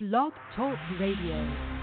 [0.00, 1.77] Blog Talk Radio.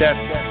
[0.00, 0.49] Darling.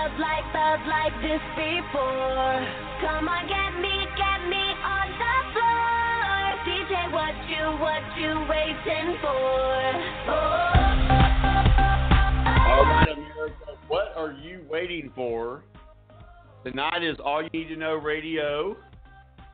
[0.00, 2.56] Felt like, felt like this before.
[3.04, 6.56] Come on, get me, get me on the floor.
[6.64, 9.92] DJ, what you, what you waiting for?
[10.28, 10.40] Oh.
[12.66, 15.64] All right, America, what are you waiting for?
[16.64, 18.76] Tonight is All You Need to Know Radio,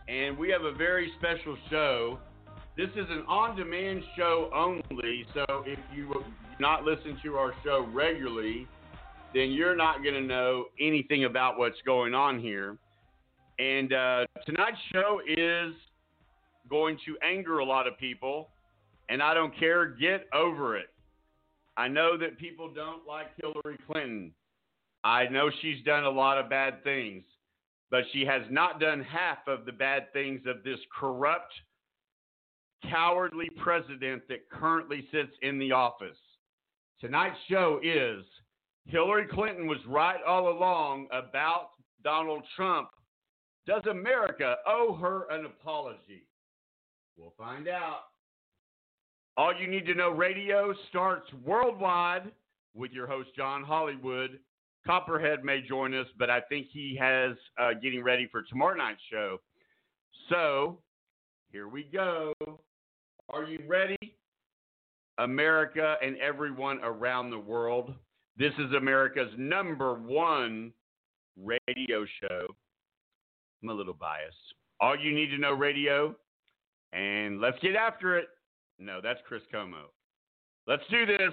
[0.09, 2.19] and we have a very special show.
[2.77, 6.25] This is an on demand show only, so if you
[6.61, 8.69] not listen to our show regularly,
[9.37, 12.79] then you're not going to know anything about what's going on here.
[13.59, 15.75] And uh, tonight's show is
[16.71, 18.49] going to anger a lot of people,
[19.11, 19.89] and I don't care.
[19.89, 20.87] Get over it.
[21.77, 24.33] I know that people don't like Hillary Clinton.
[25.05, 27.23] I know she's done a lot of bad things,
[27.91, 31.53] but she has not done half of the bad things of this corrupt,
[32.91, 36.17] cowardly president that currently sits in the office.
[37.01, 38.25] Tonight's show is
[38.87, 41.71] Hillary Clinton was right all along about
[42.05, 42.89] Donald Trump.
[43.67, 46.27] Does America owe her an apology?
[47.17, 48.03] We'll find out.
[49.37, 52.31] All You Need to Know Radio starts worldwide
[52.75, 54.39] with your host, John Hollywood.
[54.87, 59.01] Copperhead may join us, but I think he has uh, getting ready for tomorrow night's
[59.11, 59.39] show.
[60.31, 60.79] So
[61.51, 62.33] here we go.
[63.29, 63.97] Are you ready?
[65.19, 67.95] America and everyone around the world.
[68.39, 70.73] This is America's number one
[71.43, 72.47] radio show.
[73.63, 74.37] I'm a little biased.
[74.79, 76.15] All you need to know radio,
[76.93, 78.29] and let's get after it.
[78.79, 79.85] No, that's Chris Cuomo.
[80.67, 81.33] Let's do this.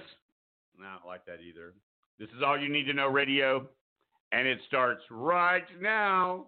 [0.80, 1.74] I don't like that either.
[2.18, 3.68] This is all you need to know radio,
[4.32, 6.46] and it starts right now.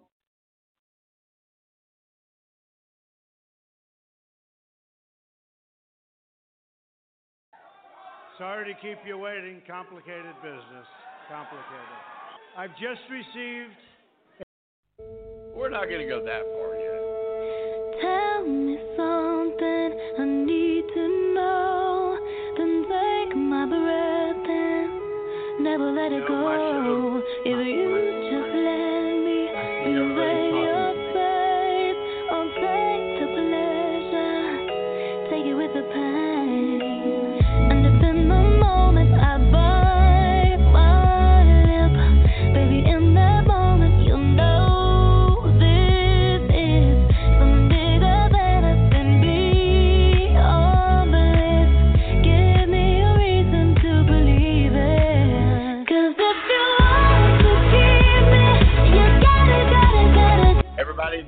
[8.38, 9.62] Sorry to keep you waiting.
[9.66, 10.86] Complicated business.
[11.26, 11.96] Complicated.
[12.54, 13.72] I've just received.
[15.56, 17.00] We're not going to go that far yet.
[18.02, 19.88] Tell me something
[20.20, 22.18] I need to know.
[22.58, 26.65] Then take my breath and never let it You know, my go.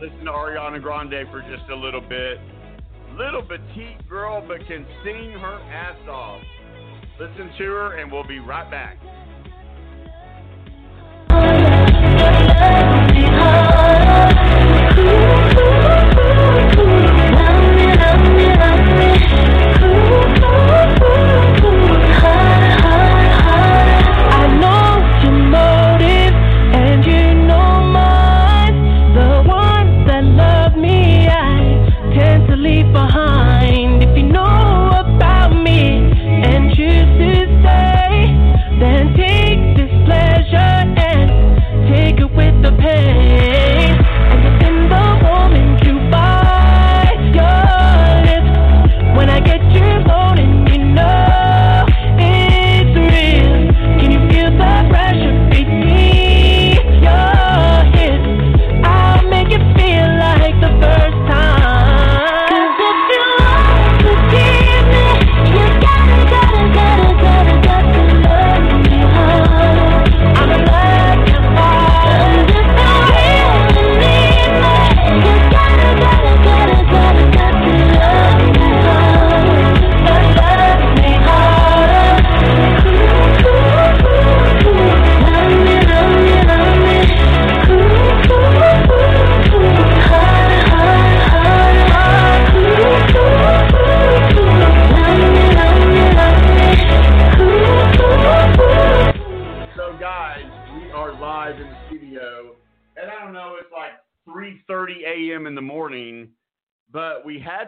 [0.00, 2.38] Listen to Ariana Grande for just a little bit.
[3.16, 6.40] Little petite girl, but can sing her ass off.
[7.18, 8.96] Listen to her, and we'll be right back.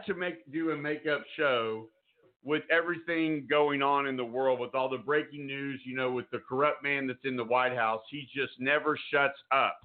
[0.06, 1.88] To make do a makeup show
[2.42, 6.30] with everything going on in the world, with all the breaking news, you know, with
[6.30, 8.02] the corrupt man that's in the White House.
[8.10, 9.78] He just never shuts up,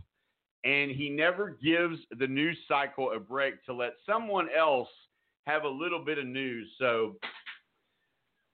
[0.64, 4.90] and he never gives the news cycle a break to let someone else
[5.46, 6.70] have a little bit of news.
[6.80, 7.16] So.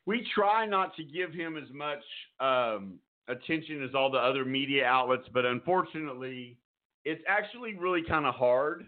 [0.08, 2.01] We try not to give him as much
[2.39, 2.96] um,
[3.27, 6.58] attention as all the other media outlets, but unfortunately,
[7.06, 8.88] it's actually really kind of hard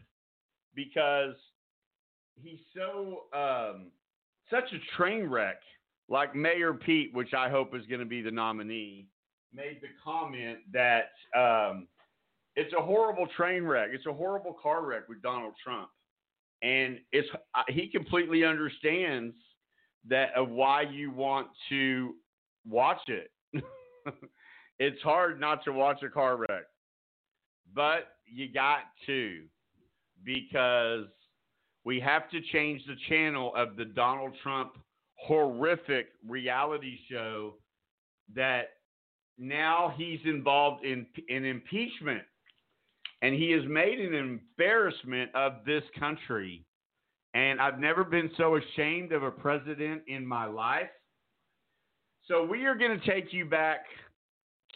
[0.76, 1.36] because
[2.36, 3.92] he's so um,
[4.50, 5.58] such a train wreck.
[6.10, 9.08] Like Mayor Pete, which I hope is going to be the nominee,
[9.54, 11.88] made the comment that um,
[12.56, 13.90] it's a horrible train wreck.
[13.94, 15.90] It's a horrible car wreck with Donald Trump,
[16.62, 19.36] and it's uh, he completely understands
[20.10, 22.16] that of why you want to
[22.68, 23.32] watch it.
[24.80, 26.66] it's hard not to watch a car wreck,
[27.74, 29.44] but you got to
[30.24, 31.08] because
[31.86, 34.78] we have to change the channel of the Donald Trump
[35.16, 37.54] horrific reality show
[38.36, 38.72] that
[39.38, 42.24] now he's involved in in impeachment,
[43.22, 46.64] and he has made an embarrassment of this country.
[47.34, 50.90] And I've never been so ashamed of a president in my life.
[52.28, 53.86] So we are going to take you back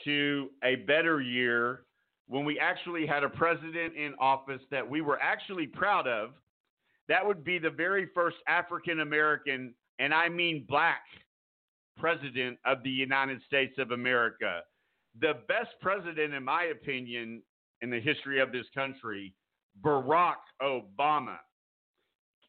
[0.05, 1.83] to a better year
[2.27, 6.31] when we actually had a president in office that we were actually proud of.
[7.07, 11.03] That would be the very first African American, and I mean black,
[11.97, 14.61] president of the United States of America.
[15.19, 17.41] The best president, in my opinion,
[17.81, 19.33] in the history of this country,
[19.81, 21.37] Barack Obama,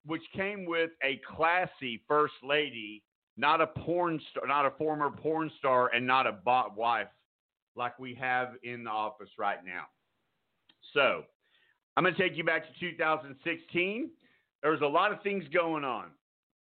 [0.05, 3.03] which came with a classy first lady,
[3.37, 7.09] not a porn star, not a former porn star, and not a bought wife
[7.77, 9.85] like we have in the office right now.
[10.95, 11.23] So,
[11.97, 14.11] I'm going to take you back to 2016.
[14.63, 16.11] There was a lot of things going on.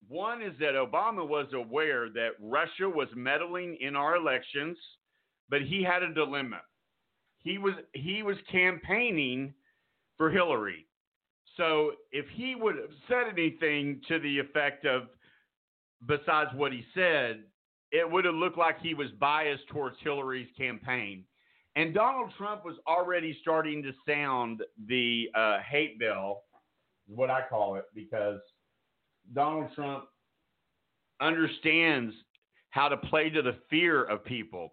[0.09, 4.77] One is that Obama was aware that Russia was meddling in our elections,
[5.49, 6.61] but he had a dilemma.
[7.39, 9.55] He was he was campaigning
[10.17, 10.87] for Hillary.
[11.57, 15.09] So if he would have said anything to the effect of
[16.07, 17.45] besides what he said,
[17.91, 21.25] it would have looked like he was biased towards Hillary's campaign.
[21.77, 26.45] And Donald Trump was already starting to sound the uh, hate bell,
[27.09, 28.41] is what I call it, because
[29.35, 30.05] Donald Trump
[31.21, 32.15] understands
[32.71, 34.73] how to play to the fear of people.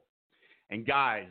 [0.70, 1.30] And guys,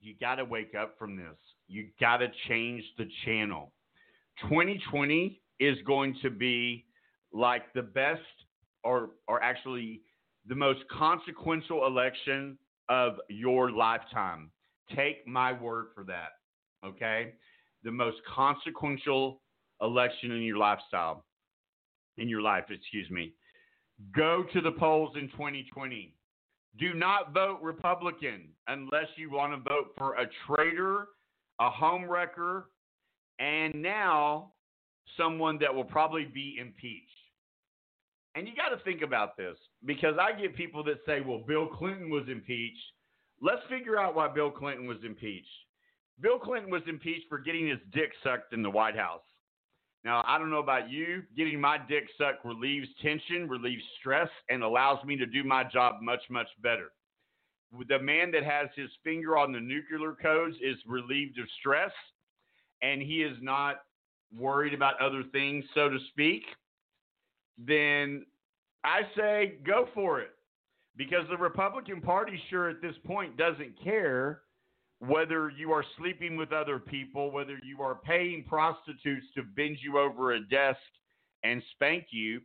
[0.00, 1.36] you got to wake up from this.
[1.66, 3.72] You got to change the channel.
[4.42, 6.84] 2020 is going to be
[7.32, 8.20] like the best
[8.84, 10.00] or or actually
[10.46, 12.56] the most consequential election
[12.88, 14.50] of your lifetime.
[14.96, 16.30] Take my word for that.
[16.86, 17.34] Okay?
[17.84, 19.42] The most consequential
[19.80, 21.24] election in your lifestyle.
[22.16, 23.32] In your life, excuse me.
[24.14, 26.14] Go to the polls in 2020.
[26.78, 31.08] Do not vote Republican unless you want to vote for a traitor,
[31.60, 32.64] a homewrecker,
[33.38, 34.52] and now
[35.16, 37.04] someone that will probably be impeached.
[38.34, 41.66] And you got to think about this because I get people that say, well, Bill
[41.66, 42.78] Clinton was impeached.
[43.40, 45.46] Let's figure out why Bill Clinton was impeached.
[46.20, 49.22] Bill Clinton was impeached for getting his dick sucked in the White House.
[50.08, 54.62] Now, I don't know about you, getting my dick sucked relieves tension, relieves stress, and
[54.62, 56.92] allows me to do my job much, much better.
[57.90, 61.90] The man that has his finger on the nuclear codes is relieved of stress,
[62.80, 63.82] and he is not
[64.34, 66.44] worried about other things, so to speak.
[67.58, 68.24] Then
[68.84, 70.30] I say go for it.
[70.96, 74.40] Because the Republican Party sure at this point doesn't care
[75.00, 79.98] whether you are sleeping with other people, whether you are paying prostitutes to bend you
[79.98, 80.78] over a desk
[81.44, 82.40] and spank you,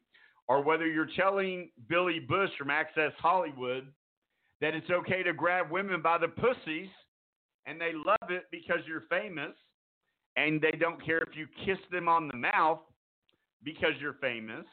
[0.48, 3.88] or whether you're telling Billy Bush from Access Hollywood
[4.62, 6.90] that it's okay to grab women by the pussies
[7.66, 9.54] and they love it because you're famous
[10.36, 12.80] and they don't care if you kiss them on the mouth
[13.64, 14.66] because you're famous.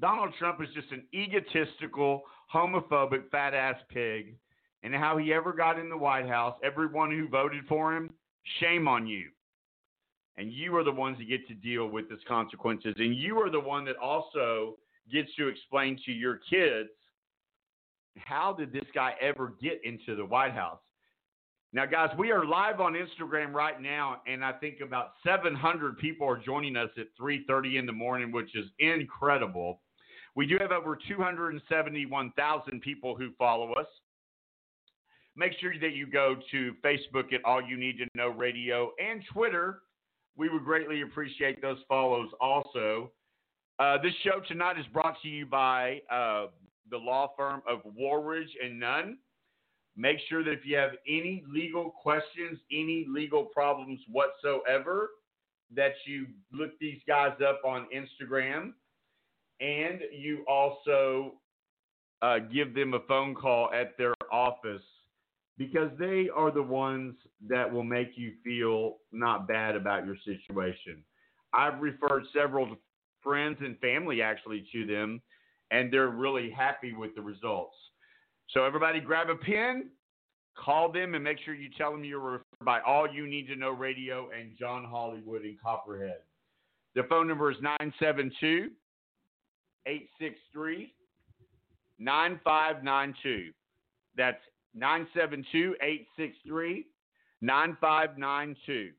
[0.00, 4.36] Donald Trump is just an egotistical, homophobic, fat ass pig
[4.82, 8.10] and how he ever got in the White House, everyone who voted for him,
[8.60, 9.30] shame on you.
[10.36, 12.94] And you are the ones that get to deal with these consequences.
[12.98, 14.76] And you are the one that also
[15.10, 16.88] gets to explain to your kids
[18.16, 20.80] how did this guy ever get into the White House?
[21.74, 26.28] Now, guys, we are live on Instagram right now, and I think about 700 people
[26.28, 29.80] are joining us at 3:30 in the morning, which is incredible.
[30.34, 33.86] We do have over 271,000 people who follow us.
[35.34, 39.22] Make sure that you go to Facebook at All You Need to Know Radio and
[39.32, 39.80] Twitter.
[40.36, 43.12] We would greatly appreciate those follows also.
[43.78, 46.46] Uh, this show tonight is brought to you by uh,
[46.90, 49.18] the law firm of Waranch and Nunn.
[49.96, 55.10] Make sure that if you have any legal questions, any legal problems whatsoever,
[55.74, 58.72] that you look these guys up on Instagram
[59.60, 61.34] and you also
[62.20, 64.82] uh, give them a phone call at their office
[65.58, 67.14] because they are the ones
[67.48, 71.02] that will make you feel not bad about your situation.
[71.52, 72.76] I've referred several
[73.22, 75.20] friends and family actually to them,
[75.70, 77.76] and they're really happy with the results.
[78.50, 79.90] So, everybody grab a pen,
[80.56, 83.56] call them, and make sure you tell them you're referred by All You Need to
[83.56, 86.18] Know Radio and John Hollywood in Copperhead.
[86.94, 88.70] The phone number is 972
[89.86, 90.92] 863
[91.98, 93.52] 9592.
[94.16, 94.42] That's
[94.74, 96.86] 972 863
[97.40, 98.90] 9592.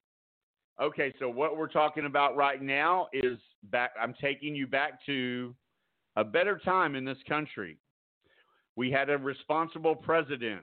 [0.82, 3.38] Okay, so what we're talking about right now is
[3.72, 3.92] back.
[4.02, 5.54] I'm taking you back to
[6.16, 7.78] a better time in this country.
[8.76, 10.62] We had a responsible president.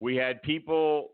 [0.00, 1.10] We had people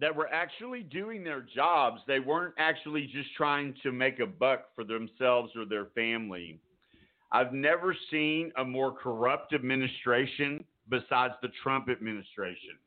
[0.00, 2.00] that were actually doing their jobs.
[2.06, 6.60] They weren't actually just trying to make a buck for themselves or their family.
[7.32, 12.78] I've never seen a more corrupt administration besides the Trump administration.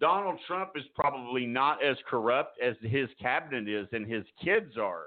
[0.00, 5.04] Donald Trump is probably not as corrupt as his cabinet is and his kids are.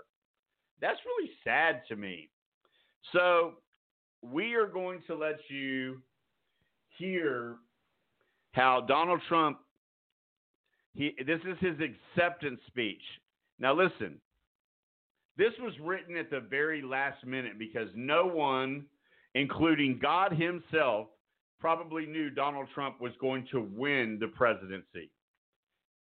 [0.82, 2.30] That's really sad to me.
[3.12, 3.56] So,
[4.22, 6.02] we are going to let you
[6.98, 7.58] hear
[8.54, 9.60] how Donald Trump
[10.94, 13.02] he this is his acceptance speech.
[13.60, 14.20] Now listen.
[15.38, 18.86] This was written at the very last minute because no one
[19.34, 21.08] including God himself
[21.66, 25.10] probably knew Donald Trump was going to win the presidency.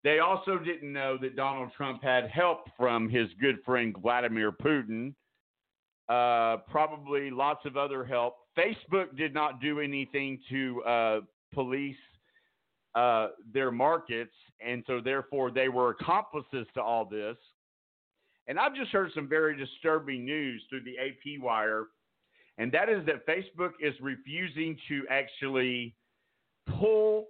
[0.03, 5.15] They also didn't know that Donald Trump had help from his good friend Vladimir Putin,
[6.09, 8.39] uh, probably lots of other help.
[8.59, 11.21] Facebook did not do anything to uh,
[11.55, 11.95] police
[12.97, 14.35] uh, their markets,
[14.67, 17.37] and so therefore they were accomplices to all this.
[18.49, 21.85] And I've just heard some very disturbing news through the AP wire,
[22.59, 25.95] and that is that Facebook is refusing to actually
[26.79, 27.27] pull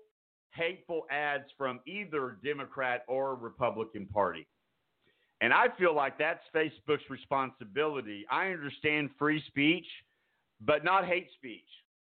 [0.55, 4.47] hateful ads from either Democrat or Republican Party.
[5.41, 8.25] And I feel like that's Facebook's responsibility.
[8.31, 9.87] I understand free speech,
[10.61, 11.61] but not hate speech.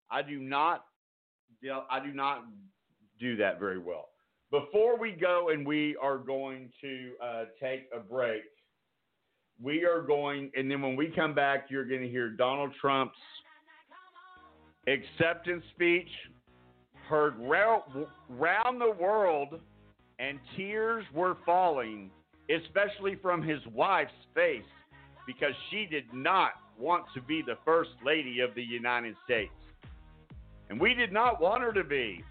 [0.10, 0.86] I do not
[1.90, 2.46] I do not
[3.20, 4.10] do that very well.
[4.52, 8.44] Before we go and we are going to uh, take a break,
[9.62, 13.18] we are going, and then when we come back, you're going to hear Donald Trump's
[14.88, 16.10] acceptance speech
[17.10, 19.60] heard round the world,
[20.20, 22.12] and tears were falling,
[22.50, 24.62] especially from his wife's face,
[25.26, 29.52] because she did not want to be the first lady of the United States.
[30.70, 32.24] And we did not want her to be.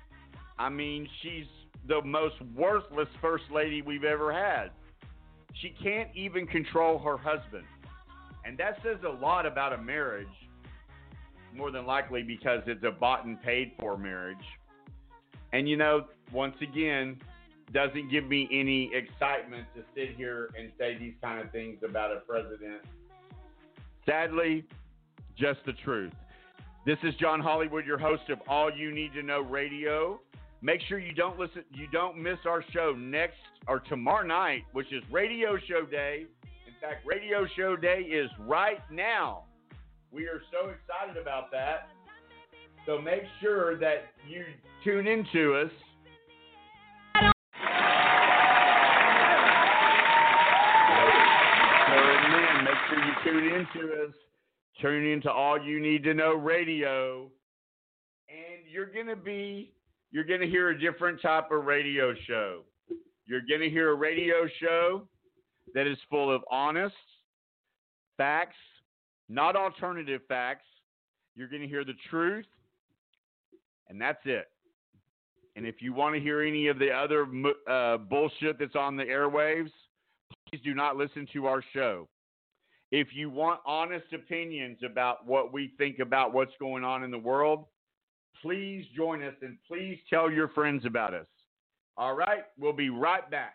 [0.58, 1.46] I mean, she's
[1.88, 4.70] the most worthless first lady we've ever had.
[5.60, 7.64] She can't even control her husband.
[8.44, 10.26] And that says a lot about a marriage,
[11.54, 14.36] more than likely because it's a bought and paid for marriage.
[15.52, 17.18] And you know, once again,
[17.72, 22.12] doesn't give me any excitement to sit here and say these kind of things about
[22.12, 22.82] a president.
[24.04, 24.64] Sadly,
[25.36, 26.12] just the truth.
[26.84, 30.20] This is John Hollywood, your host of All You Need to Know Radio.
[30.62, 33.36] Make sure you don't listen, you don't miss our show next
[33.68, 36.26] or tomorrow night, which is Radio Show Day.
[36.66, 39.44] In fact, Radio Show Day is right now.
[40.10, 41.88] We are so excited about that.
[42.86, 44.44] So make sure that you
[44.82, 45.70] tune into us.
[52.62, 54.14] Make sure you tune into us.
[54.80, 57.30] Tune into All You Need to Know Radio.
[58.28, 59.72] And you're going to be
[60.10, 62.62] you're going to hear a different type of radio show.
[63.26, 65.08] You're going to hear a radio show
[65.74, 66.94] that is full of honest
[68.16, 68.56] facts,
[69.28, 70.64] not alternative facts.
[71.34, 72.46] You're going to hear the truth,
[73.88, 74.46] and that's it.
[75.56, 77.26] And if you want to hear any of the other
[77.68, 79.70] uh, bullshit that's on the airwaves,
[80.48, 82.08] please do not listen to our show.
[82.92, 87.18] If you want honest opinions about what we think about what's going on in the
[87.18, 87.64] world,
[88.42, 91.26] please join us and please tell your friends about us.
[91.96, 93.54] All right, we'll be right back.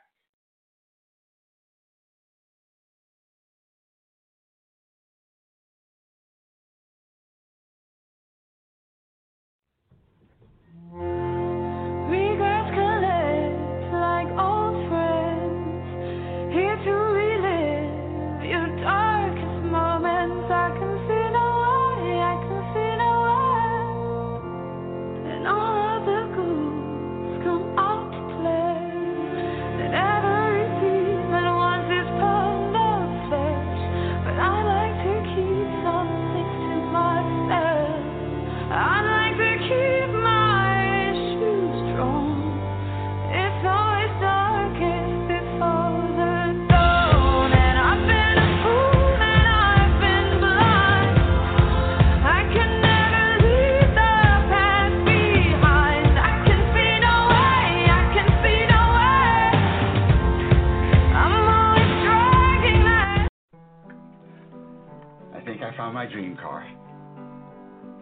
[65.91, 66.65] my dream car.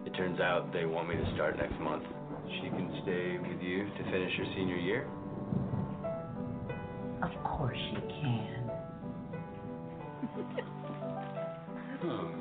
[0.06, 2.04] It turns out they want me to start next month.
[2.62, 5.06] She can stay with you to finish her senior year?
[7.22, 8.70] Of course she can.
[12.00, 12.32] Hmm.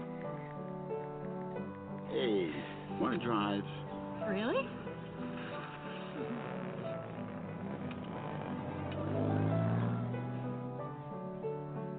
[2.11, 2.49] Hey,
[3.01, 3.63] want to drive?
[4.25, 4.69] Really?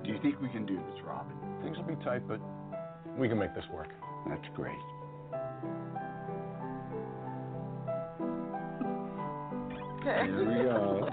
[0.03, 1.37] Do you think we can do this, Robin?
[1.63, 2.41] Things will be tight, but
[3.21, 3.89] we can make this work.
[4.27, 4.79] That's great.
[10.03, 11.11] Here we go.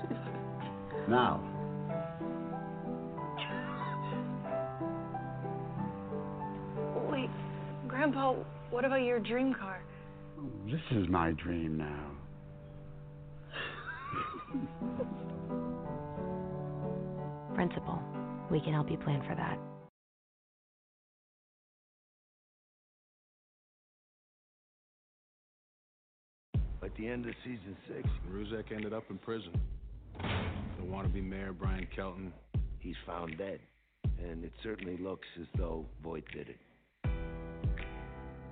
[1.10, 1.44] Now,
[7.12, 7.30] Wait,
[7.88, 8.34] Grandpa,
[8.72, 9.82] what about your dream car?
[10.66, 12.12] this is my dream now.
[17.56, 18.00] Principal,
[18.52, 19.58] we can help you plan for that.
[26.98, 29.54] The end of season six, Ruzek ended up in prison.
[30.20, 32.34] The wannabe mayor, Brian Kelton,
[32.80, 33.60] he's found dead.
[34.24, 36.60] And it certainly looks as though Voight did it.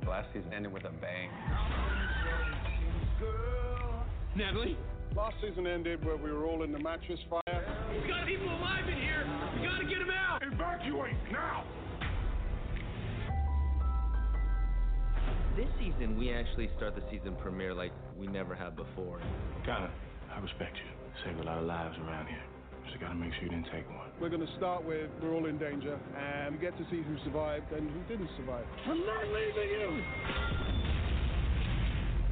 [0.07, 1.29] last season ended with a bang.
[4.35, 4.77] Natalie?
[5.15, 7.41] Last season ended where we were all in the mattress fire.
[7.93, 9.25] He's got people alive in here!
[9.55, 10.43] We gotta get him out!
[10.43, 11.63] Evacuate now!
[15.55, 19.21] This season, we actually start the season premiere like we never have before.
[19.65, 19.89] Gotta,
[20.27, 20.91] I respect you.
[21.23, 22.43] Saved a lot of lives around here.
[22.85, 24.11] Just gotta make sure you didn't take one.
[24.19, 27.15] We're going to start with we're all in danger, and we get to see who
[27.23, 28.65] survived and who didn't survive.
[28.85, 30.03] I'm not leaving you!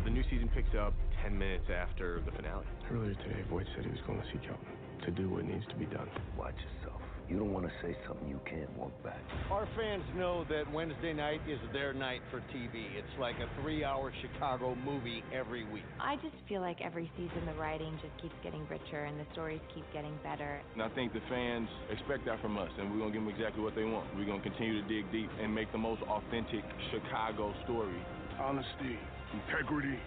[0.04, 2.66] The new season picks up 10 minutes after the finale.
[2.92, 4.68] Earlier today, Voight said he was going to see Kelton
[5.06, 6.10] to do what needs to be done.
[6.38, 7.00] Watch yourself.
[7.30, 9.22] You don't want to say something you can't walk back.
[9.50, 12.86] Our fans know that Wednesday night is their night for TV.
[12.98, 15.84] It's like a three hour Chicago movie every week.
[16.00, 19.62] I just feel like every season the writing just keeps getting richer and the stories
[19.74, 20.62] keep getting better.
[20.74, 23.34] And I think the fans expect that from us, and we're going to give them
[23.34, 24.06] exactly what they want.
[24.16, 28.04] We're going to continue to dig deep and make the most authentic Chicago story.
[28.40, 29.00] Honesty,
[29.34, 29.98] integrity,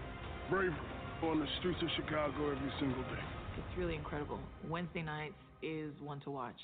[0.51, 0.77] bravery
[1.23, 3.25] on the streets of Chicago every single day.
[3.57, 4.39] It's really incredible.
[4.69, 6.61] Wednesday nights is one to watch.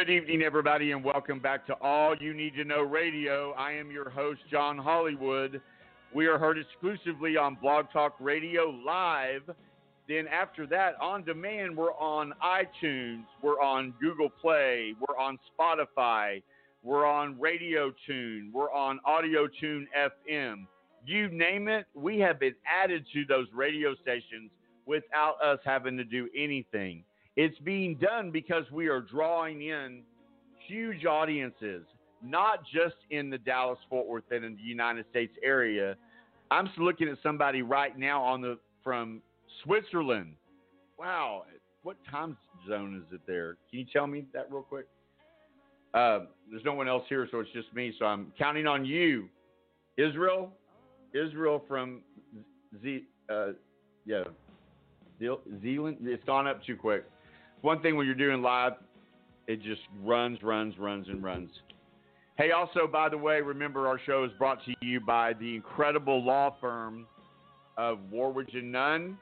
[0.00, 3.52] Good evening, everybody, and welcome back to All You Need to Know Radio.
[3.52, 5.60] I am your host, John Hollywood.
[6.14, 9.42] We are heard exclusively on Blog Talk Radio Live.
[10.08, 16.42] Then, after that, on demand, we're on iTunes, we're on Google Play, we're on Spotify,
[16.82, 20.66] we're on Radio Tune, we're on Audio Tune FM.
[21.04, 24.50] You name it, we have been added to those radio stations
[24.86, 27.04] without us having to do anything.
[27.42, 30.02] It's being done because we are drawing in
[30.68, 31.86] huge audiences,
[32.22, 35.96] not just in the Dallas Fort Worth and in the United States area.
[36.50, 39.22] I'm looking at somebody right now on the from
[39.64, 40.34] Switzerland.
[40.98, 41.44] Wow,
[41.82, 42.36] what time
[42.68, 43.56] zone is it there?
[43.70, 44.86] Can you tell me that real quick?
[45.94, 47.94] Uh, there's no one else here, so it's just me.
[47.98, 49.30] So I'm counting on you,
[49.96, 50.52] Israel.
[51.14, 52.02] Israel from
[52.82, 53.52] Z, uh,
[54.04, 54.24] yeah,
[55.62, 55.96] Zealand.
[56.02, 57.06] It's gone up too quick.
[57.62, 58.72] One thing when you're doing live,
[59.46, 61.50] it just runs, runs, runs, and runs.
[62.38, 66.24] Hey, also, by the way, remember our show is brought to you by the incredible
[66.24, 67.06] law firm
[67.76, 69.18] of Waranch and Nunn.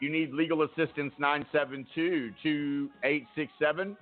[0.00, 3.96] You need legal assistance 972 2867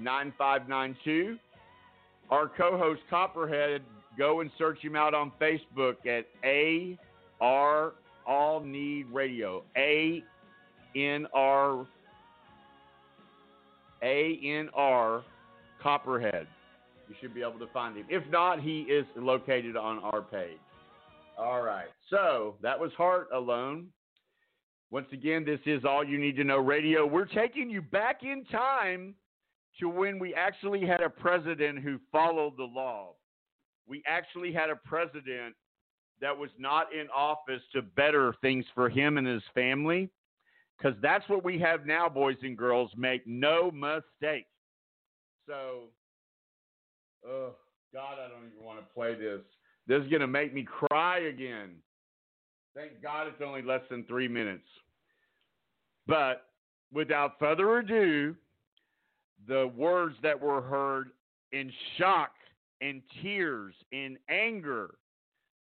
[0.00, 1.38] 9592.
[2.30, 3.82] Our co host Copperhead,
[4.18, 6.26] go and search him out on Facebook at
[7.40, 7.92] AR
[8.26, 9.62] All Need Radio.
[9.76, 10.24] A
[10.96, 11.86] N R
[14.02, 15.22] A N R
[15.82, 16.46] Copperhead.
[17.08, 18.06] You should be able to find him.
[18.08, 20.58] If not, he is located on our page.
[21.38, 21.88] All right.
[22.10, 23.88] So that was Heart Alone.
[24.90, 27.06] Once again, this is All You Need to Know Radio.
[27.06, 29.14] We're taking you back in time
[29.80, 33.10] to when we actually had a president who followed the law.
[33.86, 35.54] We actually had a president
[36.20, 40.08] that was not in office to better things for him and his family.
[40.76, 42.90] Because that's what we have now, boys and girls.
[42.96, 44.46] Make no mistake.
[45.48, 45.84] So,
[47.26, 47.54] oh,
[47.92, 49.40] God, I don't even want to play this.
[49.86, 51.76] This is going to make me cry again.
[52.74, 54.66] Thank God it's only less than three minutes.
[56.06, 56.48] But
[56.92, 58.34] without further ado,
[59.48, 61.10] the words that were heard
[61.52, 62.32] in shock,
[62.80, 64.94] in tears, in anger.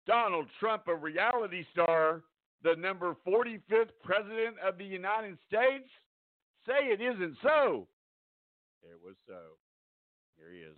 [0.07, 2.21] Donald Trump, a reality star,
[2.63, 5.89] the number 45th president of the United States,
[6.65, 7.87] say it isn't so.
[8.83, 9.57] It was so.
[10.37, 10.77] Here he is.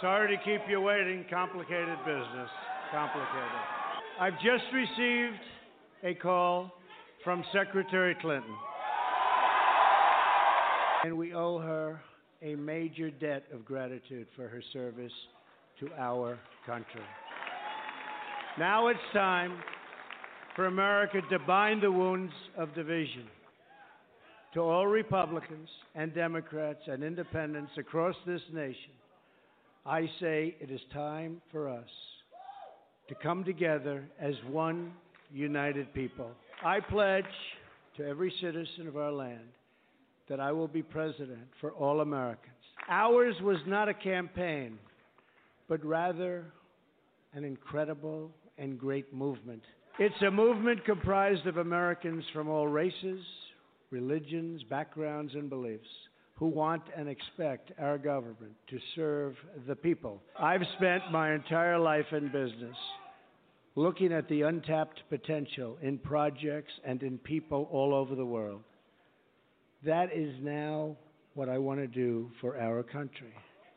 [0.00, 1.24] Sorry to keep you waiting.
[1.30, 2.50] Complicated business.
[2.92, 3.60] Complicated.
[4.20, 5.40] I've just received
[6.02, 6.70] a call
[7.24, 8.54] from Secretary Clinton.
[11.04, 12.00] And we owe her
[12.42, 15.12] a major debt of gratitude for her service
[15.80, 17.02] to our country.
[18.58, 19.58] Now it's time
[20.56, 23.24] for America to bind the wounds of division.
[24.54, 28.92] To all Republicans and Democrats and independents across this nation,
[29.84, 31.88] I say it is time for us
[33.08, 34.92] to come together as one
[35.30, 36.30] united people.
[36.64, 37.24] I pledge
[37.98, 39.48] to every citizen of our land
[40.30, 42.54] that I will be president for all Americans.
[42.88, 44.78] Ours was not a campaign,
[45.68, 46.46] but rather
[47.34, 49.62] an incredible and great movement.
[49.98, 53.24] It's a movement comprised of Americans from all races,
[53.90, 55.88] religions, backgrounds, and beliefs
[56.34, 60.20] who want and expect our government to serve the people.
[60.38, 62.76] I've spent my entire life in business
[63.74, 68.60] looking at the untapped potential in projects and in people all over the world.
[69.82, 70.94] That is now
[71.32, 73.32] what I want to do for our country.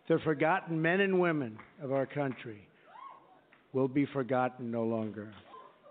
[0.10, 2.68] The forgotten men and women of our country
[3.72, 5.32] will be forgotten no longer.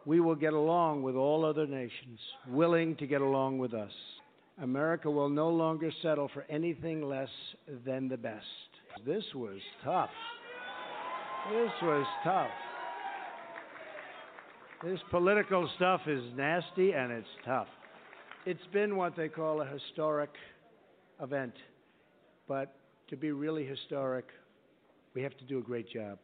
[0.06, 3.92] We will get along with all other nations, willing to get along with us.
[4.60, 7.28] America will no longer settle for anything less
[7.84, 8.44] than the best.
[9.06, 10.10] This was tough.
[11.52, 12.50] This was tough.
[14.84, 17.68] This political stuff is nasty and it's tough.
[18.46, 20.30] It's been what they call a historic
[21.20, 21.54] event.
[22.46, 22.74] But
[23.10, 24.26] to be really historic,
[25.14, 26.18] we have to do a great job.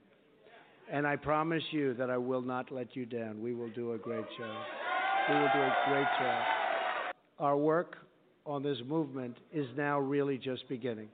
[0.93, 3.41] And I promise you that I will not let you down.
[3.41, 4.57] We will do a great job.
[5.29, 6.45] We will do a great job.
[7.39, 7.97] Our work
[8.47, 11.09] on this movement is now really just beginning.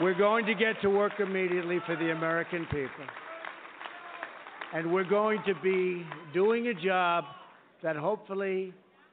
[0.00, 3.06] We're going to get to work immediately for the American people.
[4.74, 7.24] And we're going to be doing a job
[7.82, 8.72] that hopefully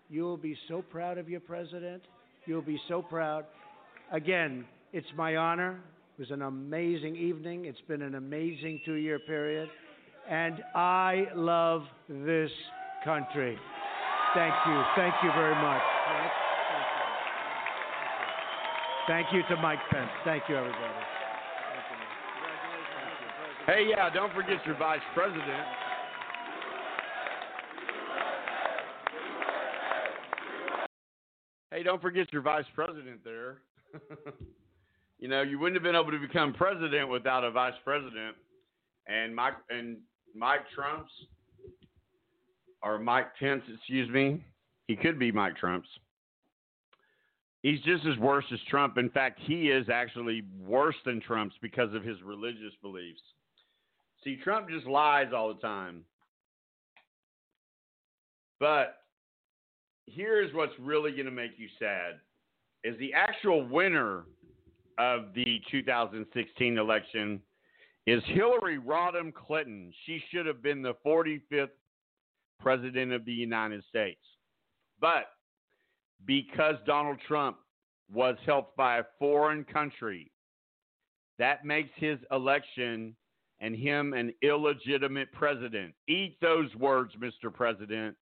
[0.10, 2.02] you will be so proud of your president.
[2.46, 3.46] You'll be so proud.
[4.12, 5.80] Again, it's my honor.
[6.22, 7.66] Was an amazing evening.
[7.66, 9.68] It's been an amazing two year period.
[10.30, 12.52] And I love this
[13.04, 13.58] country.
[14.36, 14.84] Thank you.
[14.96, 15.82] Thank you very much.
[19.08, 20.12] Thank you to Mike Pence.
[20.24, 20.94] Thank you, everybody.
[23.66, 25.66] Hey, yeah, don't forget your vice president.
[31.72, 33.58] Hey, don't forget your vice president there.
[35.22, 38.36] you know, you wouldn't have been able to become president without a vice president.
[39.08, 39.98] And Mike and
[40.36, 41.12] Mike Trump's
[42.84, 44.44] or Mike Pence, excuse me.
[44.88, 45.88] He could be Mike Trump's.
[47.62, 48.98] He's just as worse as Trump.
[48.98, 53.22] In fact, he is actually worse than Trump's because of his religious beliefs.
[54.24, 56.04] See, Trump just lies all the time.
[58.60, 58.98] But
[60.08, 62.20] here's what's really going to make you sad
[62.84, 64.24] is the actual winner
[65.02, 67.42] of the 2016 election
[68.06, 69.92] is Hillary Rodham Clinton.
[70.06, 71.70] She should have been the 45th
[72.60, 74.22] president of the United States.
[75.00, 75.26] But
[76.28, 77.58] because Donald Trump
[78.14, 80.32] was helped by a foreign country,
[81.40, 83.16] that makes his election
[83.60, 85.96] and him an illegitimate president.
[86.08, 87.52] Eat those words, Mr.
[87.52, 88.16] President.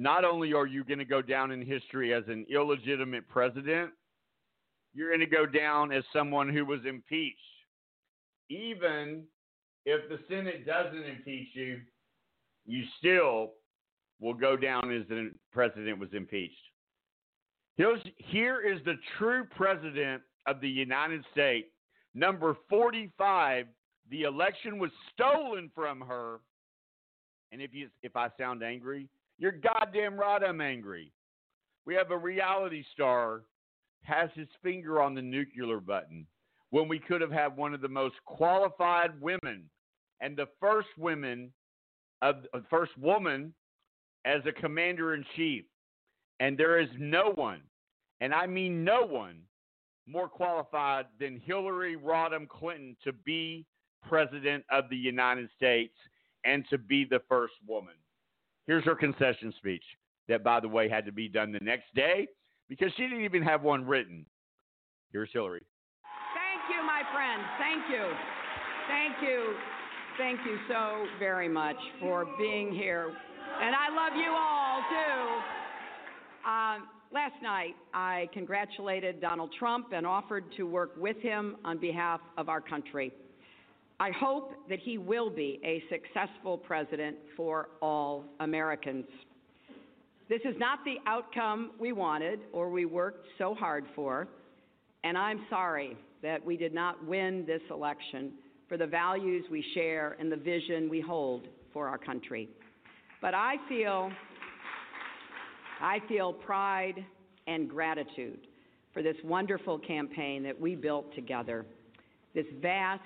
[0.00, 3.92] Not only are you going to go down in history as an illegitimate president,
[4.94, 7.38] you're going to go down as someone who was impeached.
[8.48, 9.24] Even
[9.84, 11.80] if the Senate doesn't impeach you,
[12.64, 13.52] you still
[14.20, 16.54] will go down as the president was impeached.
[17.76, 21.68] Here is the true president of the United States,
[22.14, 23.66] number 45.
[24.10, 26.40] The election was stolen from her.
[27.50, 31.12] And if you if I sound angry, you're goddamn right I'm angry.
[31.84, 33.42] We have a reality star
[34.04, 36.26] has his finger on the nuclear button
[36.70, 39.64] when we could have had one of the most qualified women
[40.20, 41.52] and the first women
[42.22, 43.52] of uh, first woman
[44.24, 45.64] as a commander in chief.
[46.40, 47.60] And there is no one,
[48.20, 49.40] and I mean no one,
[50.06, 53.64] more qualified than Hillary Rodham Clinton to be
[54.06, 55.94] president of the United States
[56.44, 57.94] and to be the first woman.
[58.66, 59.84] Here's her concession speech
[60.28, 62.28] that, by the way, had to be done the next day
[62.68, 64.26] because she didn't even have one written.
[65.12, 65.62] Here's Hillary.
[66.34, 67.42] Thank you, my friend.
[67.58, 68.12] Thank you.
[68.88, 69.54] Thank you.
[70.18, 73.12] Thank you so very much for being here.
[73.60, 76.48] And I love you all, too.
[76.48, 82.20] Um, last night, I congratulated Donald Trump and offered to work with him on behalf
[82.36, 83.12] of our country.
[84.00, 89.06] I hope that he will be a successful president for all Americans.
[90.28, 94.26] This is not the outcome we wanted or we worked so hard for,
[95.02, 98.32] and I'm sorry that we did not win this election
[98.66, 102.48] for the values we share and the vision we hold for our country.
[103.20, 104.10] But I feel
[105.80, 107.04] I feel pride
[107.46, 108.46] and gratitude
[108.94, 111.66] for this wonderful campaign that we built together.
[112.34, 113.02] This vast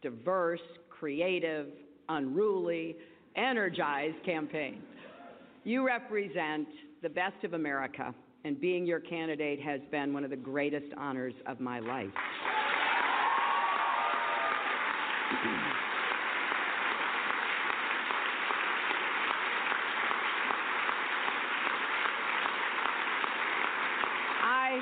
[0.00, 1.66] diverse, creative,
[2.08, 2.96] unruly,
[3.36, 4.82] energized campaign.
[5.64, 6.66] You represent
[7.02, 8.12] the best of America,
[8.44, 12.10] and being your candidate has been one of the greatest honors of my life.
[24.42, 24.80] I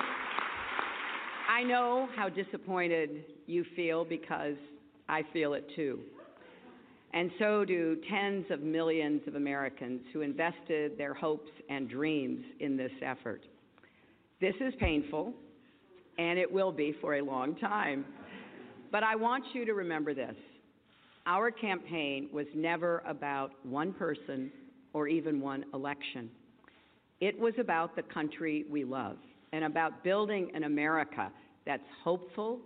[1.47, 4.57] I know how disappointed you feel because
[5.11, 5.99] I feel it too.
[7.13, 12.77] And so do tens of millions of Americans who invested their hopes and dreams in
[12.77, 13.43] this effort.
[14.41, 15.35] This is painful,
[16.19, 18.05] and it will be for a long time.
[18.93, 20.37] But I want you to remember this
[21.27, 24.51] our campaign was never about one person
[24.95, 26.31] or even one election.
[27.21, 29.19] It was about the country we love
[29.53, 31.31] and about building an America
[31.67, 32.61] that's hopeful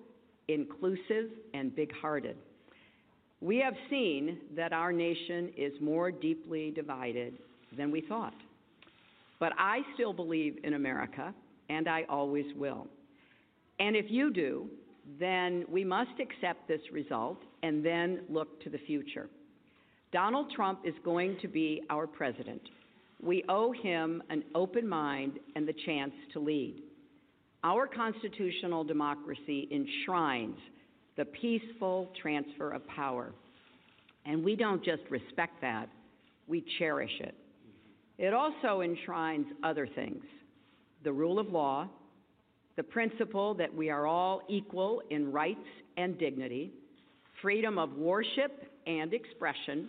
[0.48, 2.37] inclusive, and big hearted.
[3.44, 7.35] We have seen that our nation is more deeply divided
[7.76, 8.33] than we thought.
[9.38, 11.35] But I still believe in America,
[11.68, 12.87] and I always will.
[13.78, 14.70] And if you do,
[15.20, 19.28] then we must accept this result and then look to the future.
[20.11, 22.62] Donald Trump is going to be our president.
[23.22, 26.83] We owe him an open mind and the chance to lead.
[27.62, 30.57] Our constitutional democracy enshrines
[31.16, 33.33] the peaceful transfer of power.
[34.27, 35.88] And we don't just respect that,
[36.46, 37.35] we cherish it.
[38.18, 40.22] It also enshrines other things
[41.03, 41.87] the rule of law,
[42.77, 46.72] the principle that we are all equal in rights and dignity,
[47.42, 49.88] freedom of worship and expression.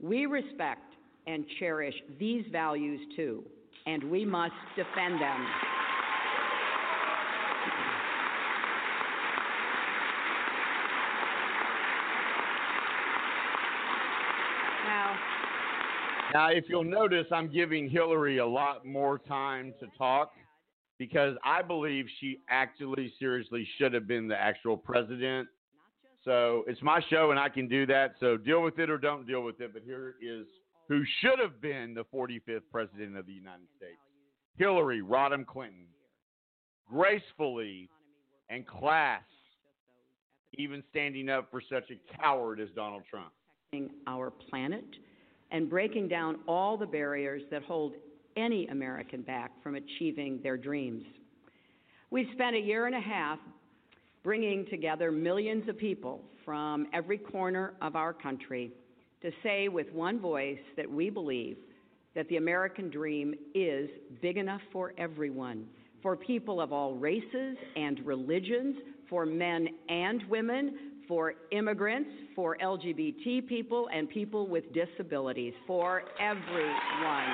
[0.00, 0.94] We respect
[1.26, 3.42] and cherish these values too,
[3.86, 5.46] and we must defend them.
[16.36, 20.32] Now, if you'll notice, I'm giving Hillary a lot more time to talk
[20.98, 25.48] because I believe she actually seriously should have been the actual president.
[26.26, 28.16] So it's my show and I can do that.
[28.20, 29.72] So deal with it or don't deal with it.
[29.72, 30.44] But here is
[30.90, 33.96] who should have been the 45th president of the United States
[34.58, 35.86] Hillary Rodham Clinton.
[36.86, 37.88] Gracefully
[38.50, 39.22] and class,
[40.52, 43.32] even standing up for such a coward as Donald Trump.
[44.06, 44.84] our planet
[45.50, 47.94] and breaking down all the barriers that hold
[48.36, 51.04] any American back from achieving their dreams.
[52.10, 53.38] We've spent a year and a half
[54.22, 58.72] bringing together millions of people from every corner of our country
[59.22, 61.56] to say with one voice that we believe
[62.14, 63.88] that the American dream is
[64.22, 65.66] big enough for everyone,
[66.02, 68.76] for people of all races and religions,
[69.08, 77.32] for men and women, for immigrants, for LGBT people, and people with disabilities, for everyone.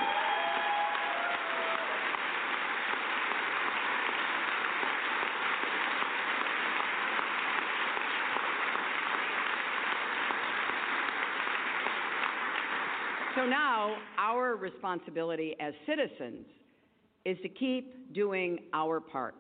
[13.34, 16.46] So now, our responsibility as citizens
[17.24, 19.34] is to keep doing our part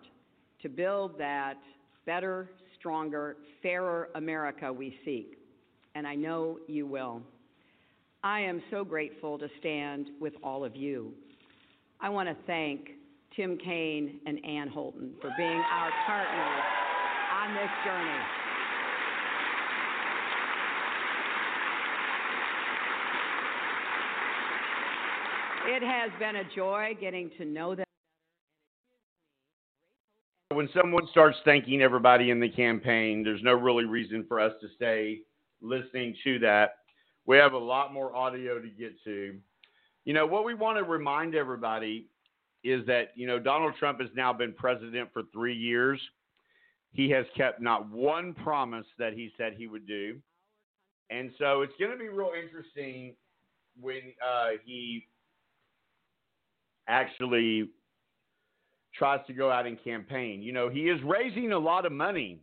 [0.62, 1.58] to build that
[2.06, 2.50] better,
[2.82, 5.38] stronger, fairer America we seek.
[5.94, 7.22] And I know you will.
[8.24, 11.12] I am so grateful to stand with all of you.
[12.00, 12.88] I want to thank
[13.36, 16.62] Tim Kaine, and Ann Holton for being our partners
[17.32, 18.18] on this journey.
[25.64, 27.86] It has been a joy getting to know them.
[30.52, 34.68] When someone starts thanking everybody in the campaign, there's no really reason for us to
[34.76, 35.20] stay
[35.60, 36.76] listening to that.
[37.26, 39.36] We have a lot more audio to get to.
[40.04, 42.08] You know, what we want to remind everybody
[42.64, 46.00] is that, you know, Donald Trump has now been president for three years.
[46.92, 50.18] He has kept not one promise that he said he would do.
[51.10, 53.14] And so it's going to be real interesting
[53.80, 55.06] when uh, he
[56.88, 57.70] actually
[58.94, 60.42] tries to go out and campaign.
[60.42, 62.40] You know, he is raising a lot of money.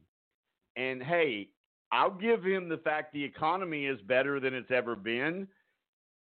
[0.75, 1.49] And hey,
[1.91, 5.47] I'll give him the fact the economy is better than it's ever been.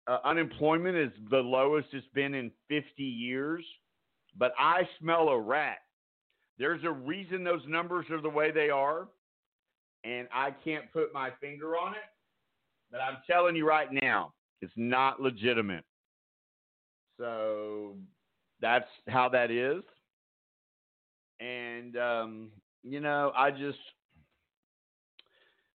[0.06, 3.64] Uh, unemployment is the lowest it's been in 50 years.
[4.36, 5.78] But I smell a rat.
[6.58, 9.08] There's a reason those numbers are the way they are.
[10.04, 11.98] And I can't put my finger on it.
[12.90, 15.84] But I'm telling you right now, it's not legitimate.
[17.18, 17.96] So
[18.60, 19.82] that's how that is.
[21.40, 22.50] And, um,
[22.82, 23.78] you know, I just,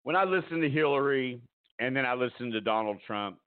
[0.02, 1.40] when I listen to Hillary
[1.78, 3.38] and then I listen to Donald Trump,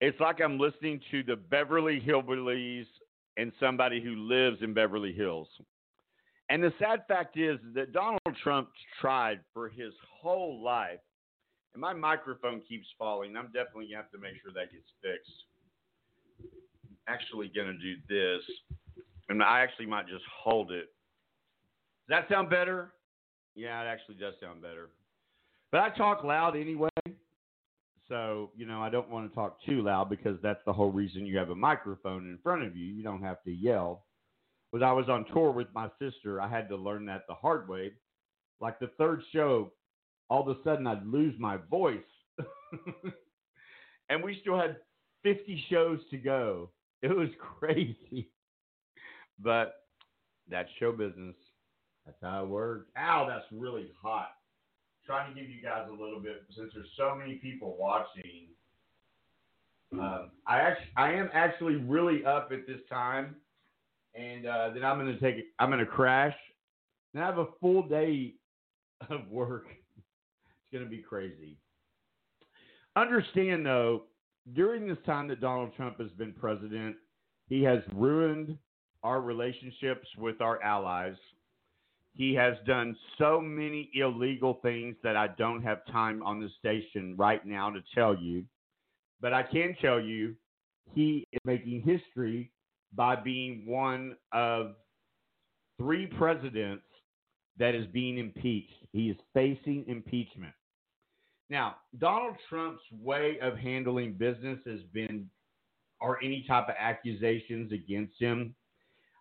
[0.00, 2.86] it's like I'm listening to the Beverly Hillbillies
[3.36, 5.48] and somebody who lives in Beverly Hills.
[6.48, 8.68] And the sad fact is that Donald Trump
[9.00, 10.98] tried for his whole life,
[11.72, 13.36] and my microphone keeps falling.
[13.36, 15.32] I'm definitely going to have to make sure that gets fixed.
[16.84, 18.42] I'm actually going to do this,
[19.30, 20.91] and I actually might just hold it.
[22.08, 22.92] Does that sound better?
[23.54, 24.90] Yeah, it actually does sound better.
[25.70, 26.88] But I talk loud anyway.
[28.08, 31.24] So, you know, I don't want to talk too loud because that's the whole reason
[31.24, 32.84] you have a microphone in front of you.
[32.84, 34.04] You don't have to yell.
[34.70, 37.68] When I was on tour with my sister, I had to learn that the hard
[37.68, 37.92] way.
[38.60, 39.72] Like the third show,
[40.28, 41.98] all of a sudden I'd lose my voice.
[44.08, 44.76] and we still had
[45.22, 46.70] 50 shows to go.
[47.02, 47.28] It was
[47.58, 48.30] crazy.
[49.38, 49.74] But
[50.50, 51.36] that's show business.
[52.06, 52.88] That's how it works.
[52.96, 54.30] Ow, that's really hot
[55.04, 58.48] trying to give you guys a little bit since there's so many people watching.
[59.92, 63.36] Um, I actually, I am actually really up at this time,
[64.14, 66.34] and uh, then I'm gonna take, I'm gonna crash.
[67.12, 68.34] Then I have a full day
[69.10, 69.66] of work.
[69.68, 71.58] It's gonna be crazy.
[72.96, 74.04] Understand though,
[74.54, 76.96] during this time that Donald Trump has been president,
[77.48, 78.56] he has ruined
[79.02, 81.16] our relationships with our allies.
[82.14, 87.14] He has done so many illegal things that I don't have time on the station
[87.16, 88.44] right now to tell you.
[89.20, 90.34] But I can tell you
[90.94, 92.50] he is making history
[92.92, 94.74] by being one of
[95.78, 96.84] three presidents
[97.58, 98.74] that is being impeached.
[98.92, 100.52] He is facing impeachment.
[101.48, 105.28] Now, Donald Trump's way of handling business has been,
[106.00, 108.54] or any type of accusations against him,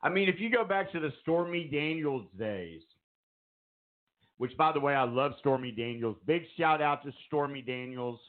[0.04, 2.82] I mean, if you go back to the Stormy Daniels days,
[4.38, 6.18] which, by the way, I love Stormy Daniels.
[6.26, 8.20] Big shout out to Stormy Daniels.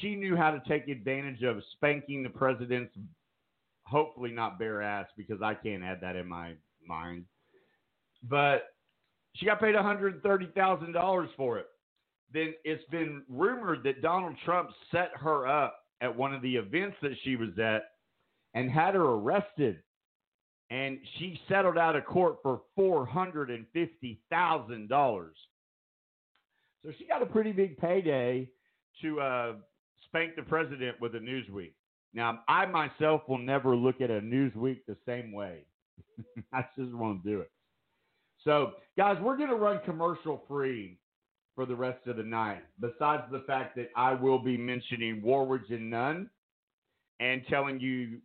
[0.00, 2.92] She knew how to take advantage of spanking the president's,
[3.84, 6.54] hopefully not bare ass, because I can't add that in my
[6.84, 7.26] mind.
[8.28, 8.74] But
[9.36, 11.66] she got paid $130,000 for it.
[12.32, 16.96] Then it's been rumored that Donald Trump set her up at one of the events
[17.02, 17.82] that she was at
[18.54, 19.80] and had her arrested
[20.70, 25.36] and she settled out of court for four hundred and fifty thousand dollars.
[26.84, 28.48] So she got a pretty big payday
[29.02, 29.52] to uh,
[30.06, 31.72] spank the president with a Newsweek.
[32.12, 35.64] Now, I myself will never look at a Newsweek the same way.
[36.52, 37.50] I just won't do it.
[38.44, 40.98] So, guys, we're going to run commercial free
[41.54, 42.62] for the rest of the night.
[42.80, 46.30] Besides the fact that I will be mentioning Waranch and Nunn
[47.20, 48.18] and telling you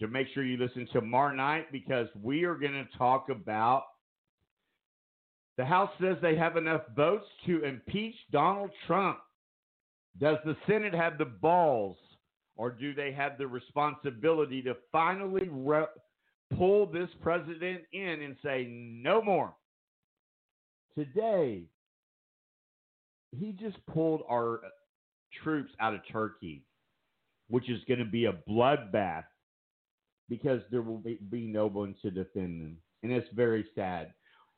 [0.00, 3.84] to make sure you listen tomorrow night because we are going to talk about
[5.56, 9.18] the House says they have enough votes to impeach Donald Trump.
[10.20, 11.96] Does the Senate have the balls
[12.56, 15.84] or do they have the responsibility to finally re-
[16.56, 19.52] pull this president in and say, no more?
[20.96, 21.64] Today,
[23.36, 24.60] he just pulled our
[25.42, 26.62] troops out of Turkey,
[27.48, 29.24] which is going to be a bloodbath
[30.28, 32.76] because there will be, be no one to defend them.
[33.02, 34.12] And it's very sad.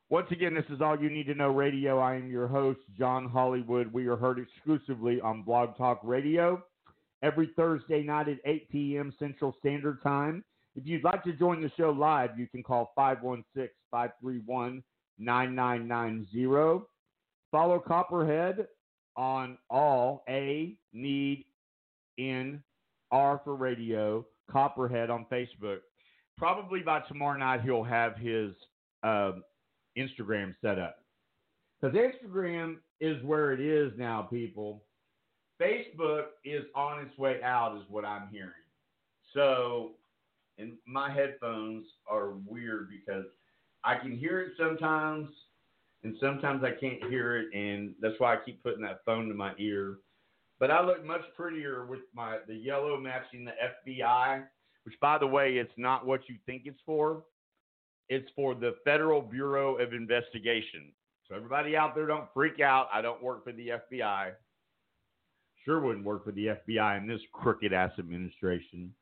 [0.09, 1.99] Once again, this is All You Need to Know Radio.
[1.99, 3.93] I am your host, John Hollywood.
[3.93, 6.61] We are heard exclusively on Blog Talk Radio
[7.23, 9.13] every Thursday night at 8 p.m.
[9.19, 10.43] Central Standard Time.
[10.75, 14.83] If you'd like to join the show live, you can call 516 531
[15.17, 16.85] 9990.
[17.51, 18.67] Follow Copperhead
[19.15, 21.45] on all A, Need,
[22.17, 22.63] N,
[23.11, 25.79] R for radio, Copperhead on Facebook.
[26.37, 28.51] Probably by tomorrow night, he'll have his
[29.03, 29.43] um,
[29.97, 30.97] Instagram set up.
[31.79, 34.83] Because Instagram is where it is now, people.
[35.61, 38.51] Facebook is on its way out, is what I'm hearing.
[39.33, 39.91] So,
[40.57, 43.25] and my headphones are weird because
[43.83, 45.29] I can hear it sometimes,
[46.03, 49.33] and sometimes I can't hear it, and that's why I keep putting that phone to
[49.33, 49.97] my ear.
[50.61, 53.53] But I look much prettier with my the yellow matching the
[53.91, 54.43] FBI,
[54.83, 57.23] which, by the way, it's not what you think it's for.
[58.09, 60.91] It's for the Federal Bureau of Investigation.
[61.27, 62.89] So everybody out there, don't freak out.
[62.93, 64.33] I don't work for the FBI.
[65.65, 68.93] Sure wouldn't work for the FBI in this crooked ass administration.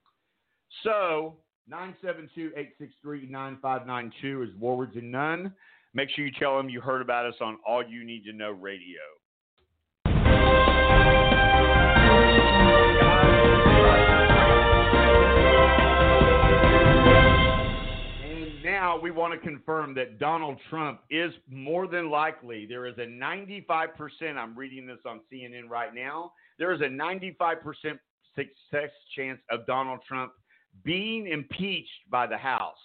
[0.84, 1.36] So
[1.70, 5.54] 972-863-9592 is Waranch and Nunn.
[5.94, 8.52] Make sure you tell them you heard about us on All You Need to Know
[8.52, 9.02] Radio.
[19.10, 22.68] We want to confirm that Donald Trump is more than likely.
[22.68, 23.90] There is a 95%,
[24.38, 27.56] I'm reading this on CNN right now, there is a 95%
[28.36, 30.34] success chance of Donald Trump
[30.84, 32.78] being impeached by the House.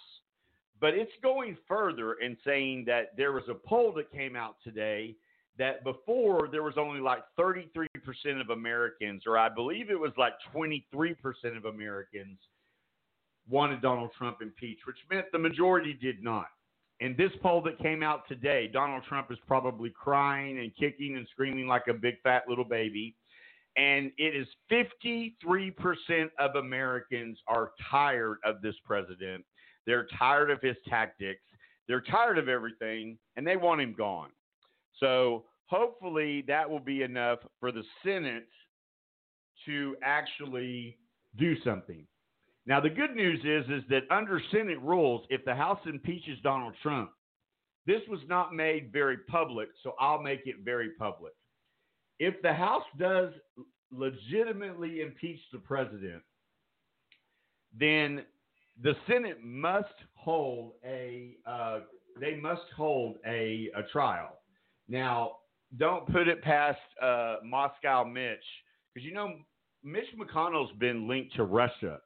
[0.81, 5.15] But it's going further and saying that there was a poll that came out today
[5.59, 7.87] that before there was only like 33%
[8.41, 10.85] of Americans, or I believe it was like 23%
[11.55, 12.39] of Americans,
[13.49, 16.47] wanted Donald Trump impeached, which meant the majority did not.
[17.01, 21.27] In this poll that came out today, Donald Trump is probably crying and kicking and
[21.31, 23.15] screaming like a big fat little baby.
[23.75, 29.43] And it is 53% of Americans are tired of this president.
[29.85, 31.41] They're tired of his tactics.
[31.87, 34.29] They're tired of everything, and they want him gone.
[34.99, 38.47] So hopefully that will be enough for the Senate
[39.65, 40.97] to actually
[41.37, 42.07] do something.
[42.65, 46.73] Now the good news is is that under Senate rules, if the House impeaches Donald
[46.81, 47.11] Trump,
[47.85, 51.33] this was not made very public, so I'll make it very public.
[52.19, 53.31] If the House does
[53.91, 56.23] legitimately impeach the president,
[57.77, 58.23] then
[58.81, 61.79] the Senate must hold a uh,
[62.19, 64.39] they must hold a, a trial.
[64.87, 65.37] Now,
[65.77, 68.43] don't put it past uh, Moscow Mitch
[68.93, 69.35] because you know
[69.83, 71.99] Mitch McConnell's been linked to Russia,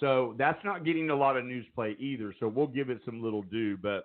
[0.00, 2.34] so that's not getting a lot of news play either.
[2.40, 4.04] So we'll give it some little due, but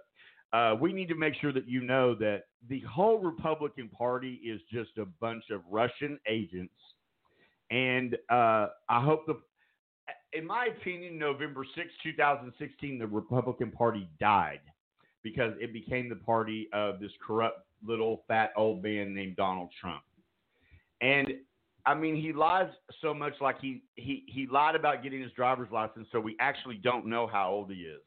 [0.54, 4.62] uh, we need to make sure that you know that the whole Republican Party is
[4.72, 6.74] just a bunch of Russian agents,
[7.70, 9.38] and uh, I hope the
[10.34, 14.60] in my opinion, November 6, 2016, the Republican Party died
[15.24, 20.02] because it became the party of this corrupt little fat old man named Donald Trump.
[21.02, 21.28] And
[21.86, 22.70] I mean, he lies
[23.02, 26.76] so much like he, he, he lied about getting his driver's license, so we actually
[26.76, 28.02] don't know how old he is.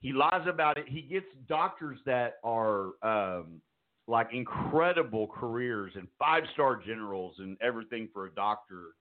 [0.00, 0.86] He lies about it.
[0.88, 3.60] He gets doctors that are um,
[4.08, 8.94] like incredible careers and five star generals and everything for a doctor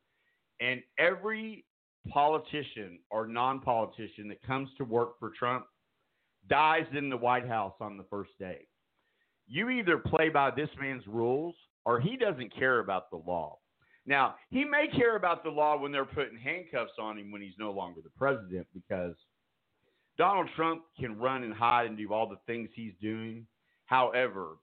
[0.59, 1.65] and every
[2.07, 5.65] politician or non politician that comes to work for Trump
[6.47, 8.67] dies in the White House on the first day.
[9.47, 11.55] You either play by this man's rules
[11.85, 13.57] or he doesn't care about the law.
[14.05, 17.57] Now, he may care about the law when they're putting handcuffs on him when he's
[17.59, 19.15] no longer the president because
[20.17, 23.45] Donald Trump can run and hide and do all the things he's doing.
[23.85, 24.57] However,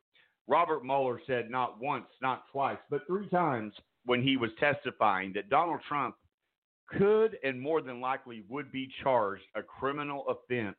[0.48, 3.74] Robert Mueller said not once, not twice, but three times
[4.06, 6.16] when he was testifying that Donald Trump
[6.88, 10.76] could and more than likely would be charged a criminal offense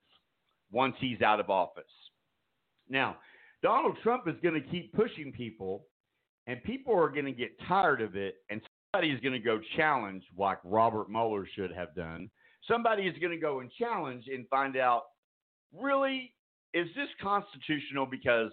[0.72, 1.84] once he's out of office.
[2.90, 3.18] Now,
[3.62, 5.84] Donald Trump is going to keep pushing people,
[6.50, 8.60] and people are going to get tired of it, and
[8.92, 12.28] somebody is going to go challenge, like Robert Mueller should have done.
[12.68, 15.04] Somebody is going to go and challenge and find out
[15.72, 16.34] really,
[16.74, 18.08] is this constitutional?
[18.08, 18.52] Because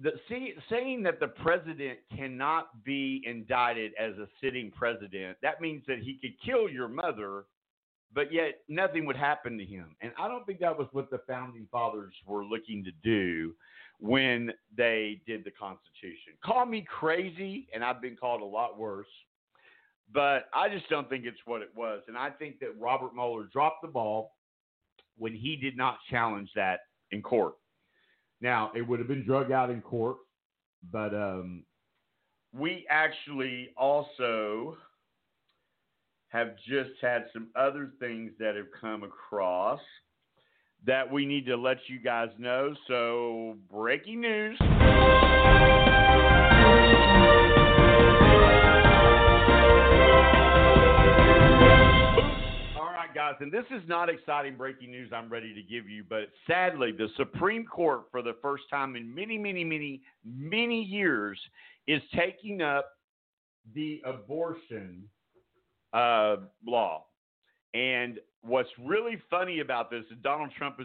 [0.00, 5.84] the, see, saying that the president cannot be indicted as a sitting president, that means
[5.86, 7.44] that he could kill your mother,
[8.12, 9.94] but yet nothing would happen to him.
[10.02, 13.54] And I don't think that was what the founding fathers were looking to do
[14.04, 16.34] when they did the Constitution.
[16.44, 19.06] Call me crazy, and I've been called a lot worse,
[20.12, 22.02] but I just don't think it's what it was.
[22.06, 24.32] And I think that Robert Mueller dropped the ball
[25.16, 26.80] when he did not challenge that
[27.12, 27.54] in court.
[28.42, 30.18] Now, it would have been drug out in court,
[30.92, 31.64] but um,
[32.52, 34.76] we actually also
[36.28, 39.80] have just had some other things that have come across
[40.86, 42.74] that we need to let you guys know.
[42.88, 44.58] So, breaking news.
[44.60, 44.66] All
[52.92, 56.28] right, guys, and this is not exciting breaking news I'm ready to give you, but
[56.46, 61.38] sadly, the Supreme Court, for the first time in many, many, many, many years,
[61.86, 62.90] is taking up
[63.74, 65.08] the abortion
[65.94, 67.06] uh, law.
[67.72, 70.82] And what's really funny about this is Donald Trump is